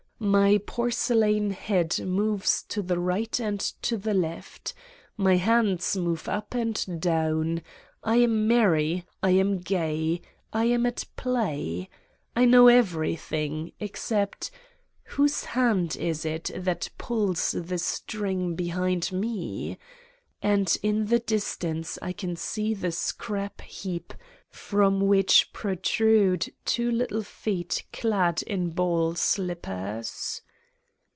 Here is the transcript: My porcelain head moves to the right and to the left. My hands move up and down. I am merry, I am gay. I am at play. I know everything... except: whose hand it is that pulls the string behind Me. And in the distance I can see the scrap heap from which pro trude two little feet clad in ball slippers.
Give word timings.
My 0.23 0.61
porcelain 0.67 1.49
head 1.49 1.97
moves 1.99 2.61
to 2.69 2.83
the 2.83 2.99
right 2.99 3.39
and 3.39 3.59
to 3.81 3.97
the 3.97 4.13
left. 4.13 4.75
My 5.17 5.37
hands 5.37 5.97
move 5.97 6.29
up 6.29 6.53
and 6.53 7.01
down. 7.01 7.63
I 8.03 8.17
am 8.17 8.47
merry, 8.47 9.03
I 9.23 9.31
am 9.31 9.57
gay. 9.61 10.21
I 10.53 10.65
am 10.65 10.85
at 10.85 11.05
play. 11.15 11.89
I 12.35 12.45
know 12.45 12.67
everything... 12.67 13.71
except: 13.79 14.51
whose 15.05 15.43
hand 15.43 15.95
it 15.95 16.23
is 16.23 16.53
that 16.55 16.91
pulls 16.99 17.53
the 17.53 17.79
string 17.79 18.53
behind 18.53 19.11
Me. 19.11 19.79
And 20.39 20.77
in 20.83 21.07
the 21.07 21.19
distance 21.19 21.97
I 21.99 22.13
can 22.13 22.35
see 22.35 22.75
the 22.75 22.91
scrap 22.91 23.61
heap 23.61 24.13
from 24.49 24.99
which 24.99 25.53
pro 25.53 25.75
trude 25.75 26.51
two 26.65 26.91
little 26.91 27.21
feet 27.23 27.85
clad 27.93 28.41
in 28.43 28.69
ball 28.69 29.15
slippers. 29.15 30.41